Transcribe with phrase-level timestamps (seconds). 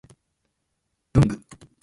[1.13, 1.39] 文具